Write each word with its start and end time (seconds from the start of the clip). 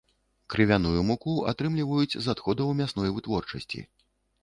Крывяную 0.53 1.01
муку 1.09 1.35
атрымліваюць 1.53 2.19
з 2.27 2.35
адходаў 2.35 2.75
мясной 2.83 3.09
вытворчасці. 3.19 3.89